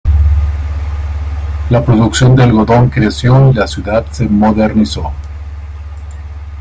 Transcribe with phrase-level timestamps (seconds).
[1.69, 5.11] La producción de algodón creció y la ciudad se modernizó.